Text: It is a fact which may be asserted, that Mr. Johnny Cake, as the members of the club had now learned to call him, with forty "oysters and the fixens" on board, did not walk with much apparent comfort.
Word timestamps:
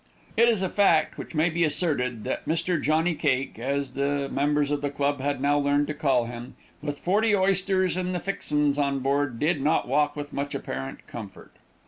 It 0.35 0.49
is 0.49 0.63
a 0.63 0.67
fact 0.69 1.19
which 1.19 1.35
may 1.35 1.51
be 1.51 1.63
asserted, 1.63 2.23
that 2.23 2.47
Mr. 2.47 2.81
Johnny 2.81 3.13
Cake, 3.13 3.59
as 3.59 3.91
the 3.91 4.27
members 4.31 4.71
of 4.71 4.81
the 4.81 4.89
club 4.89 5.21
had 5.21 5.39
now 5.39 5.59
learned 5.59 5.85
to 5.89 5.93
call 5.93 6.25
him, 6.25 6.55
with 6.81 6.97
forty 6.97 7.35
"oysters 7.35 7.95
and 7.95 8.15
the 8.15 8.19
fixens" 8.19 8.79
on 8.79 9.01
board, 9.01 9.37
did 9.37 9.61
not 9.61 9.87
walk 9.87 10.15
with 10.15 10.33
much 10.33 10.55
apparent 10.55 11.05
comfort. 11.05 11.51